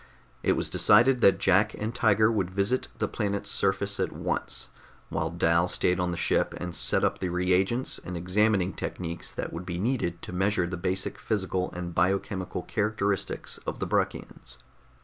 It 0.41 0.53
was 0.53 0.71
decided 0.71 1.21
that 1.21 1.37
Jack 1.37 1.75
and 1.75 1.93
Tiger 1.93 2.31
would 2.31 2.49
visit 2.49 2.87
the 2.97 3.07
planet's 3.07 3.51
surface 3.51 3.99
at 3.99 4.11
once, 4.11 4.69
while 5.09 5.29
Dal 5.29 5.67
stayed 5.67 5.99
on 5.99 6.09
the 6.09 6.17
ship 6.17 6.55
and 6.57 6.73
set 6.73 7.03
up 7.03 7.19
the 7.19 7.29
reagents 7.29 7.99
and 7.99 8.17
examining 8.17 8.73
techniques 8.73 9.31
that 9.31 9.53
would 9.53 9.63
be 9.63 9.77
needed 9.77 10.23
to 10.23 10.33
measure 10.33 10.65
the 10.65 10.75
basic 10.75 11.19
physical 11.19 11.71
and 11.73 11.93
biochemical 11.93 12.63
characteristics 12.63 13.59
of 13.67 13.77
the 13.77 13.85
Bruckians. 13.85 14.57